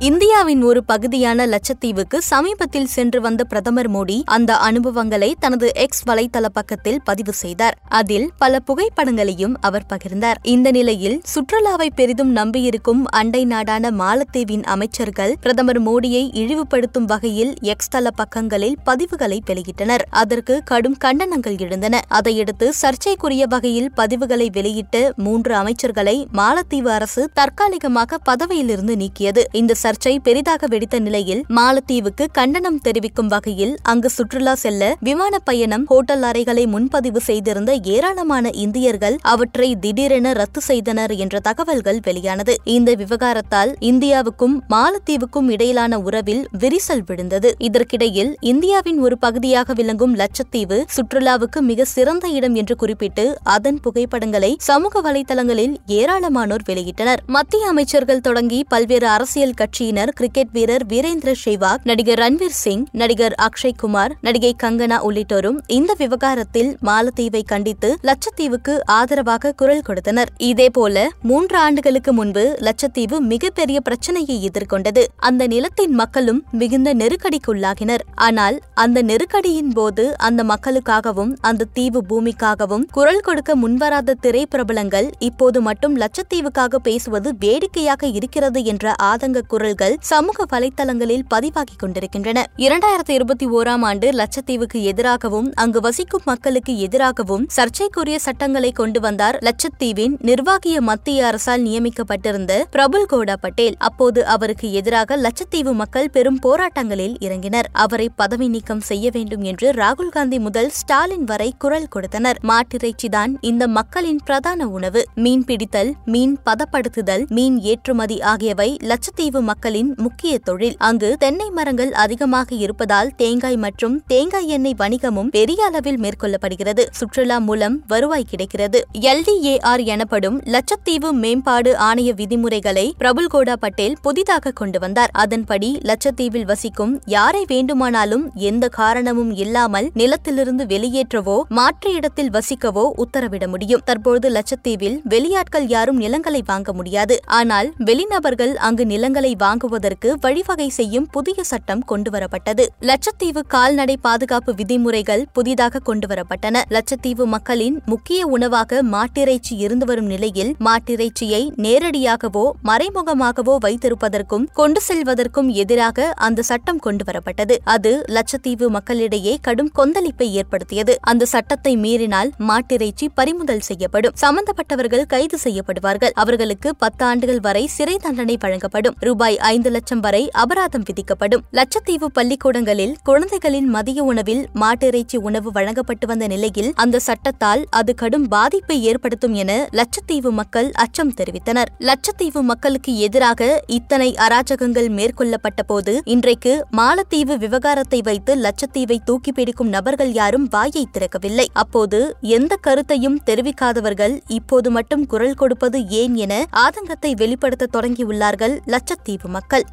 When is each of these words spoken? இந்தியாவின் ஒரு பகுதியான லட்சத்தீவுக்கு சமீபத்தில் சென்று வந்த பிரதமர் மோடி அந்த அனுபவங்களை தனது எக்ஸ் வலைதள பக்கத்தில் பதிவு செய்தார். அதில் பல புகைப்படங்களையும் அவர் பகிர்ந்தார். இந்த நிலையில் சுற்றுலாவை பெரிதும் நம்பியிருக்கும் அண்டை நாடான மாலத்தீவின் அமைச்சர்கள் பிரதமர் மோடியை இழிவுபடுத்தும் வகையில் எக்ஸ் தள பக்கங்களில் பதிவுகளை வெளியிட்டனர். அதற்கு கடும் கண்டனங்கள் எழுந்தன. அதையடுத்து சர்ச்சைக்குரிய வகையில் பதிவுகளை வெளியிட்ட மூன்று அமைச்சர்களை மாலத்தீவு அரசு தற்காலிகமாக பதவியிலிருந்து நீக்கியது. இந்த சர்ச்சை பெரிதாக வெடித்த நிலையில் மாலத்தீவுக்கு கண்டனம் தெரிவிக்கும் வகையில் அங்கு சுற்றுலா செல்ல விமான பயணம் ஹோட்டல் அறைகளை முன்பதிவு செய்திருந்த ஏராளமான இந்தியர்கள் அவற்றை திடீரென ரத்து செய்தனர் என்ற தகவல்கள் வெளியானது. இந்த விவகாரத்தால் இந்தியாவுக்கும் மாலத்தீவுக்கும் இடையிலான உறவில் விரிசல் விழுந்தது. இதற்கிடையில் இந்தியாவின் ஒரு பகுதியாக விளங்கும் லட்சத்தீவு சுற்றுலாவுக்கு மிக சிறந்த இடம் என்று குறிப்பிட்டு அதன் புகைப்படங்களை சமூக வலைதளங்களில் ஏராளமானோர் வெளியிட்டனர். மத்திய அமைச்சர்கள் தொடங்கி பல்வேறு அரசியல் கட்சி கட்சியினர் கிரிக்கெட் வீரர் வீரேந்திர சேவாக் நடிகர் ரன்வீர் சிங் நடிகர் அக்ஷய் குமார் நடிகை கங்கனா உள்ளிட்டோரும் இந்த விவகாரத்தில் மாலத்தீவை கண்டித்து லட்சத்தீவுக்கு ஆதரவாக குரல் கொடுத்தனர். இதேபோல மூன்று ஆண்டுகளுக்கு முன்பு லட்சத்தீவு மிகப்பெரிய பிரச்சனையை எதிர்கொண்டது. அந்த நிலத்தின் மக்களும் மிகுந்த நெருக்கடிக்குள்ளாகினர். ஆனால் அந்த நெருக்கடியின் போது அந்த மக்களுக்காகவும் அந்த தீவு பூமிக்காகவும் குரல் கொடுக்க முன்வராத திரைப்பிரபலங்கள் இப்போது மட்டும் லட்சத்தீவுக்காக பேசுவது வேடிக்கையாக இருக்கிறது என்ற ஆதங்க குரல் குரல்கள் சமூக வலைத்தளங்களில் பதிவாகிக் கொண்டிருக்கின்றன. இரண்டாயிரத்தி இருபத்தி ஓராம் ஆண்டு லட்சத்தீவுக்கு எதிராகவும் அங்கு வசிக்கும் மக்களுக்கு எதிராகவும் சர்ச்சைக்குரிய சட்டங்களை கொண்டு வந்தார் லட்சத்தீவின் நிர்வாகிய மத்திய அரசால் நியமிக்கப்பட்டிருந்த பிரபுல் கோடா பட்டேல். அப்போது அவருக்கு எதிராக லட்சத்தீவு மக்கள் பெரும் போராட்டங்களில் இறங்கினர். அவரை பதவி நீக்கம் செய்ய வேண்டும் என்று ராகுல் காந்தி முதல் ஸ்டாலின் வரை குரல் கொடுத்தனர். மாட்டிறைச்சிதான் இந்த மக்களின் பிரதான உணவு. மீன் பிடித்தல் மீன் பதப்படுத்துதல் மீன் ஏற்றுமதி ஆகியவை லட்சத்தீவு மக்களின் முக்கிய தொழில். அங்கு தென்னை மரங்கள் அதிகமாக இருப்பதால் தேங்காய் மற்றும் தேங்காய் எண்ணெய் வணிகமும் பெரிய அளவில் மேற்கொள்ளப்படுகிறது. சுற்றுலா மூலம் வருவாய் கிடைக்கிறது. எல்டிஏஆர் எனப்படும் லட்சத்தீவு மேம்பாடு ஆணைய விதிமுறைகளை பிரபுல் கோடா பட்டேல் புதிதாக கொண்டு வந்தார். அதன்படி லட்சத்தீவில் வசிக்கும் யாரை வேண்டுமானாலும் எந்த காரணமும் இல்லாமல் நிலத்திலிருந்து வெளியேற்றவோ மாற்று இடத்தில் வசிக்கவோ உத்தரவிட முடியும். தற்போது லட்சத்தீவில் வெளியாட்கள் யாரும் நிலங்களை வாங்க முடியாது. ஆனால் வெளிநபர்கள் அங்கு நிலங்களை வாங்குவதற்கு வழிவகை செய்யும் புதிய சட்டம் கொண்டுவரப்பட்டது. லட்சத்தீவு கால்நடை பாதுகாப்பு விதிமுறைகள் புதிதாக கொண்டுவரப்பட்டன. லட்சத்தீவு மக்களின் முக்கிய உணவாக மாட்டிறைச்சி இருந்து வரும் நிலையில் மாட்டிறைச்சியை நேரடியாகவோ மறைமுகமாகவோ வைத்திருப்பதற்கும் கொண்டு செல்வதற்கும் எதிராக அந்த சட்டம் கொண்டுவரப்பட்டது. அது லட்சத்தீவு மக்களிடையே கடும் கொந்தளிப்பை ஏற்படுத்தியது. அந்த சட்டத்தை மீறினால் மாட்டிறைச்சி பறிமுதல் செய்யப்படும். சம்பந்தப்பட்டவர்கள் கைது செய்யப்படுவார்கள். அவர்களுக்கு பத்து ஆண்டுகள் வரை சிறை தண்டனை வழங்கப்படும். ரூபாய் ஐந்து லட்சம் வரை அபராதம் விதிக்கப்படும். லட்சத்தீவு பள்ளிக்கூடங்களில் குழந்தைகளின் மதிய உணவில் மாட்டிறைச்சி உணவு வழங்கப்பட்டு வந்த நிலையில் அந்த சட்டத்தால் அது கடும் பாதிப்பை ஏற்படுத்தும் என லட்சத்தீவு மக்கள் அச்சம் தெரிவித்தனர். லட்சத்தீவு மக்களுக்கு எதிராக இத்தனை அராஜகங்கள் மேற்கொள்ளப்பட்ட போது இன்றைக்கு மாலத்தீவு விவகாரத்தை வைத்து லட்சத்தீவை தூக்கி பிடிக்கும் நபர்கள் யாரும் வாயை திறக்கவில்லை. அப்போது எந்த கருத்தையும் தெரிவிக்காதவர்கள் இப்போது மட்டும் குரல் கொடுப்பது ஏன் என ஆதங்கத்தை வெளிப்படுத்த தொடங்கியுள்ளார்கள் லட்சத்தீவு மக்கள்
இந்தியாவின் 0.00 0.62
ஒரு 0.62 0.84
பகுதியான 0.84 1.46
லட்சத்தீவுக்கு 1.46 2.18
சமீபத்தில் 2.18 2.86
சென்று 2.86 3.20
வந்த 3.20 3.44
பிரதமர் 3.44 3.90
மோடி 3.90 4.22
அந்த 4.24 4.56
அனுபவங்களை 4.56 5.36
தனது 5.40 5.74
எக்ஸ் 5.74 6.08
வலைதள 6.08 6.46
பக்கத்தில் 6.52 7.00
பதிவு 7.04 7.32
செய்தார். 7.32 7.78
அதில் 7.88 8.30
பல 8.38 8.58
புகைப்படங்களையும் 8.58 9.56
அவர் 9.60 9.86
பகிர்ந்தார். 9.88 10.34
இந்த 10.42 10.70
நிலையில் 10.70 11.22
சுற்றுலாவை 11.34 11.88
பெரிதும் 11.94 12.32
நம்பியிருக்கும் 12.32 13.04
அண்டை 13.06 13.44
நாடான 13.44 13.90
மாலத்தீவின் 13.90 14.62
அமைச்சர்கள் 14.62 15.36
பிரதமர் 15.40 15.82
மோடியை 15.82 16.22
இழிவுபடுத்தும் 16.34 17.04
வகையில் 17.04 17.54
எக்ஸ் 17.60 17.88
தள 17.88 18.10
பக்கங்களில் 18.10 18.76
பதிவுகளை 18.86 19.38
வெளியிட்டனர். 19.46 20.06
அதற்கு 20.10 20.60
கடும் 20.64 20.96
கண்டனங்கள் 21.04 21.58
எழுந்தன. 21.58 22.00
அதையடுத்து 22.08 22.72
சர்ச்சைக்குரிய 22.72 23.46
வகையில் 23.46 23.92
பதிவுகளை 23.96 24.48
வெளியிட்ட 24.52 25.12
மூன்று 25.16 25.54
அமைச்சர்களை 25.54 26.24
மாலத்தீவு 26.32 26.88
அரசு 26.88 27.30
தற்காலிகமாக 27.34 28.18
பதவியிலிருந்து 28.18 28.96
நீக்கியது. 28.96 29.44
இந்த 29.52 29.86
சர்ச்சை 29.88 30.12
பெரிதாக 30.18 30.66
வெடித்த 30.66 30.96
நிலையில் 30.98 31.40
மாலத்தீவுக்கு 31.56 32.24
கண்டனம் 32.38 32.80
தெரிவிக்கும் 32.80 33.28
வகையில் 33.28 33.74
அங்கு 33.82 34.08
சுற்றுலா 34.10 34.54
செல்ல 34.54 34.88
விமான 35.00 35.38
பயணம் 35.38 35.84
ஹோட்டல் 35.86 36.22
அறைகளை 36.22 36.64
முன்பதிவு 36.66 37.20
செய்திருந்த 37.20 37.72
ஏராளமான 37.94 38.50
இந்தியர்கள் 38.64 39.16
அவற்றை 39.32 39.68
திடீரென 39.80 40.32
ரத்து 40.32 40.60
செய்தனர் 40.60 41.12
என்ற 41.24 41.40
தகவல்கள் 41.40 42.00
வெளியானது. 42.04 42.54
இந்த 42.64 42.92
விவகாரத்தால் 42.94 43.72
இந்தியாவுக்கும் 43.90 44.56
மாலத்தீவுக்கும் 44.74 45.48
இடையிலான 45.48 46.00
உறவில் 46.00 46.42
விரிசல் 46.58 47.04
விழுந்தது. 47.06 47.52
இதற்கிடையில் 47.58 48.36
இந்தியாவின் 48.52 49.00
ஒரு 49.00 49.18
பகுதியாக 49.18 49.72
விளங்கும் 49.72 50.14
லட்சத்தீவு 50.16 50.80
சுற்றுலாவுக்கு 50.96 51.62
மிக 51.70 51.88
சிறந்த 51.94 52.28
இடம் 52.28 52.54
என்று 52.54 52.76
குறிப்பிட்டு 52.76 53.26
அதன் 53.56 53.80
புகைப்படங்களை 53.80 54.52
சமூக 54.70 55.02
வலைதளங்களில் 55.08 55.74
ஏராளமானோர் 56.00 56.66
வெளியிட்டனர். 56.70 57.22
மத்திய 57.38 57.66
அமைச்சர்கள் 57.68 58.20
தொடங்கி 58.20 58.64
பல்வேறு 58.68 59.08
அரசியல் 59.08 59.58
கட்சி 59.62 59.76
கட்சியினர் 59.78 60.10
கிரிக்கெட் 60.18 60.54
வீரர் 60.54 60.84
வீரேந்திர 60.90 61.30
சேவாக் 61.42 61.84
நடிகர் 61.88 62.20
ரன்வீர் 62.20 62.54
சிங் 62.60 62.82
நடிகர் 63.00 63.34
அக்ஷய் 63.44 63.74
குமார் 63.82 64.12
நடிகை 64.26 64.50
கங்கனா 64.62 64.96
உள்ளிட்டோரும் 65.08 65.58
இந்த 65.76 65.92
விவகாரத்தில் 66.00 66.70
மாலத்தீவை 66.88 67.42
கண்டித்து 67.52 67.88
லட்சத்தீவுக்கு 68.08 68.74
ஆதரவாக 68.96 69.52
குரல் 69.60 69.84
கொடுத்தனர். 69.88 70.30
இதேபோல 70.48 71.04
மூன்று 71.30 71.56
ஆண்டுகளுக்கு 71.66 72.14
முன்பு 72.18 72.44
லட்சத்தீவு 72.68 73.18
மிகப்பெரிய 73.32 73.80
பிரச்சனையை 73.88 74.36
எதிர்கொண்டது. 74.48 75.04
அந்த 75.28 75.48
நிலத்தின் 75.54 75.94
மக்களும் 76.02 76.40
மிகுந்த 76.62 76.94
நெருக்கடிக்குள்ளாகினர். 77.02 78.04
ஆனால் 78.28 78.58
அந்த 78.84 78.98
நெருக்கடியின் 79.10 79.72
போது 79.78 80.06
அந்த 80.30 80.40
மக்களுக்காகவும் 80.52 81.32
அந்த 81.50 81.68
தீவு 81.78 82.02
பூமிக்காகவும் 82.10 82.88
குரல் 82.98 83.24
கொடுக்க 83.28 83.58
முன்வராத 83.62 84.18
திரைப்பிரபலங்கள் 84.26 85.10
இப்போது 85.30 85.60
மட்டும் 85.70 85.96
லட்சத்தீவுக்காக 86.04 86.82
பேசுவது 86.90 87.28
வேடிக்கையாக 87.46 88.12
இருக்கிறது 88.18 88.60
என்ற 88.74 88.94
ஆதங்க 89.12 89.46
குரல் 89.54 89.66
குரல்கள் 89.68 89.96
சமூக 90.00 90.44
வலைத்தளங்களில் 90.50 91.22
பதிவாகிக் 91.34 91.78
கொண்டிருக்கின்றன. 91.78 92.44
இரண்டாயிரத்தி 92.56 93.10
இருபத்தி 93.10 93.46
ஓராம் 93.46 93.80
ஆண்டு 93.80 94.10
லட்சத்தீவுக்கு 94.10 94.82
எதிராகவும் 94.82 95.52
அங்கு 95.54 95.80
வசிக்கும் 95.80 96.22
மக்களுக்கு 96.24 96.78
எதிராகவும் 96.78 97.44
சர்ச்சைக்குரிய 97.48 98.18
சட்டங்களை 98.18 98.72
கொண்டு 98.72 99.00
வந்தார் 99.00 99.38
லட்சத்தீவின் 99.38 100.14
நிர்வாகிய 100.20 100.80
மத்திய 100.80 101.26
அரசால் 101.26 101.62
நியமிக்கப்பட்டிருந்த 101.62 102.64
பிரபுல் 102.70 103.06
கோடா 103.06 103.36
பட்டேல். 103.40 103.74
அப்போது 103.78 104.26
அவருக்கு 104.26 104.72
எதிராக 104.72 105.16
லட்சத்தீவு 105.16 105.72
மக்கள் 105.72 106.10
பெரும் 106.10 106.38
போராட்டங்களில் 106.42 107.16
இறங்கினர். 107.20 107.68
அவரை 107.72 108.08
பதவி 108.16 108.48
நீக்கம் 108.48 108.80
செய்ய 108.80 109.10
வேண்டும் 109.12 109.42
என்று 109.42 109.70
ராகுல் 109.70 110.08
காந்தி 110.08 110.38
முதல் 110.38 110.70
ஸ்டாலின் 110.70 111.24
வரை 111.24 111.54
குரல் 111.58 111.88
கொடுத்தனர். 111.88 112.40
மாட்டிறைச்சிதான் 112.42 113.34
இந்த 113.40 113.68
மக்களின் 113.68 114.22
பிரதான 114.24 114.68
உணவு. 114.68 115.04
மீன் 115.14 115.44
பிடித்தல் 115.44 115.92
மீன் 116.04 116.38
பதப்படுத்துதல் 116.44 117.26
மீன் 117.28 117.60
ஏற்றுமதி 117.60 118.20
ஆகியவை 118.20 118.76
லட்சத்தீவு 118.84 119.56
மக்களின் 119.58 119.88
முக்கிய 120.04 120.32
தொழில். 120.38 120.74
அங்கு 120.88 121.08
தென்னை 121.22 121.46
மரங்கள் 121.50 121.92
அதிகமாக 122.02 122.54
இருப்பதால் 122.64 123.08
தேங்காய் 123.20 123.56
மற்றும் 123.56 123.94
தேங்காய் 124.06 124.50
எண்ணெய் 124.56 124.76
வணிகமும் 124.78 125.30
பெரிய 125.36 125.60
அளவில் 125.68 125.98
மேற்கொள்ளப்படுகிறது. 126.04 126.82
சுற்றுலா 126.98 127.38
மூலம் 127.38 127.76
வருவாய் 127.92 128.26
கிடைக்கிறது. 128.32 128.80
எல்டிஏஆர் 129.12 129.82
எனப்படும் 129.94 130.36
லட்சத்தீவு 130.54 131.10
மேம்பாடு 131.22 131.72
ஆணைய 131.88 132.12
விதிமுறைகளை 132.20 132.84
பிரபுல் 132.98 133.30
கோடா 133.34 133.56
பட்டேல் 133.64 133.96
புதிதாக 134.02 134.52
கொண்டு 134.60 134.80
வந்தார். 134.84 135.12
அதன்படி 135.22 135.70
லட்சத்தீவில் 135.90 136.46
வசிக்கும் 136.52 136.94
யாரை 137.16 137.42
வேண்டுமானாலும் 137.54 138.24
எந்த 138.50 138.68
காரணமும் 138.78 139.34
இல்லாமல் 139.44 139.90
நிலத்திலிருந்து 140.02 140.66
வெளியேற்றவோ 140.74 141.36
மாற்று 141.60 141.92
இடத்தில் 141.94 142.32
வசிக்கவோ 142.38 142.86
உத்தரவிட 143.06 143.48
முடியும். 143.48 143.84
தற்போது 143.84 144.28
லட்சத்தீவில் 144.38 144.96
வெளியாட்கள் 145.16 145.68
யாரும் 145.76 146.00
நிலங்களை 146.06 146.44
வாங்க 146.52 146.72
முடியாது. 146.72 147.18
ஆனால் 147.40 147.70
வெளிநபர்கள் 147.90 148.54
அங்கு 148.68 148.86
நிலங்களை 148.94 149.34
வாங்குவதற்கு 149.38 150.08
வழிவகை 150.20 150.68
செய்யும் 150.68 151.06
புதிய 151.10 151.44
சட்டம் 151.44 151.84
கொண்டுவரப்பட்டது. 151.90 152.64
லட்சத்தீவு 152.80 153.42
கால்நடை 153.46 153.96
பாதுகாப்பு 153.96 154.54
விதிமுறைகள் 154.54 155.24
புதிதாக 155.32 155.82
கொண்டுவரப்பட்டன. 155.86 156.62
லட்சத்தீவு 156.68 157.26
மக்களின் 157.26 157.76
முக்கிய 157.86 158.26
உணவாக 158.26 158.82
மாட்டிறைச்சி 158.82 159.54
இருந்து 159.64 159.86
வரும் 159.86 160.06
நிலையில் 160.06 160.52
மாட்டிறைச்சியை 160.64 161.42
நேரடியாகவோ 161.56 162.44
மறைமுகமாகவோ 162.64 163.56
வைத்திருப்பதற்கும் 163.66 164.46
கொண்டு 164.52 164.80
செல்வதற்கும் 164.88 165.48
எதிராக 165.62 166.08
அந்த 166.26 166.42
சட்டம் 166.42 166.80
கொண்டுவரப்பட்டது. 166.86 167.56
அது 167.64 167.92
லட்சத்தீவு 168.06 168.68
மக்களிடையே 168.68 169.34
கடும் 169.42 169.72
கொந்தளிப்பை 169.78 170.28
ஏற்படுத்தியது. 170.40 170.96
அந்த 171.00 171.24
சட்டத்தை 171.24 171.76
மீறினால் 171.76 172.32
மாட்டிறைச்சி 172.48 173.06
பறிமுதல் 173.14 173.64
செய்யப்படும். 173.68 174.14
சம்பந்தப்பட்டவர்கள் 174.20 175.06
கைது 175.06 175.38
செய்யப்படுவார்கள். 175.44 176.14
அவர்களுக்கு 176.14 176.68
பத்து 176.76 177.04
ஆண்டுகள் 177.04 177.40
வரை 177.40 177.64
சிறை 177.66 177.96
தண்டனை 177.96 178.36
வழங்கப்படும். 178.40 178.96
ரூபாய் 179.00 179.27
ஐந்து 179.36 179.70
லட்சம் 179.70 180.00
வரை 180.00 180.30
அபராதம் 180.32 180.86
விதிக்கப்படும். 180.88 181.42
லட்சத்தீவு 181.52 182.06
பள்ளிக்கூடங்களில் 182.12 182.96
குழந்தைகளின் 183.02 183.68
மதிய 183.68 184.04
உணவில் 184.04 184.48
மாட்டிறைச்சி 184.54 185.16
உணவு 185.16 185.52
வழங்கப்பட்டு 185.52 186.06
வந்த 186.06 186.26
நிலையில் 186.26 186.72
அந்த 186.74 187.00
சட்டத்தால் 187.06 187.64
அது 187.70 187.94
கடும் 187.94 188.26
பாதிப்பை 188.28 188.84
ஏற்படுத்தும் 188.84 189.34
என 189.34 189.68
லட்சத்தீவு 189.70 190.30
மக்கள் 190.30 190.70
அச்சம் 190.84 191.14
தெரிவித்தனர். 191.20 191.70
லட்சத்தீவு 191.78 192.42
மக்களுக்கு 192.42 192.98
எதிராக 192.98 193.62
இத்தனை 193.66 194.14
அராஜகங்கள் 194.26 194.88
மேற்கொள்ளப்பட்ட 194.88 195.62
போது 195.62 196.00
இன்றைக்கு 196.04 196.66
மாலத்தீவு 196.76 197.36
விவகாரத்தை 197.36 198.00
வைத்து 198.02 198.34
லட்சத்தீவை 198.36 198.98
தூக்கி 199.04 199.32
பிடிக்கும் 199.32 199.68
நபர்கள் 199.68 200.12
யாரும் 200.12 200.46
வாயை 200.50 200.86
திறக்கவில்லை. 200.92 201.46
அப்போது 201.52 202.16
எந்த 202.20 202.56
கருத்தையும் 202.56 203.20
தெரிவிக்காதவர்கள் 203.26 204.14
இப்போது 204.28 204.70
மட்டும் 204.70 205.06
குரல் 205.06 205.34
கொடுப்பது 205.34 205.78
ஏன் 205.88 206.14
என 206.14 206.44
ஆதங்கத்தை 206.64 207.12
வெளிப்படுத்த 207.16 207.70
தொடங்கியுள்ளார்கள் 207.76 208.56
லட்சத்தீவு 208.66 209.17
மக்கள் 209.26 209.64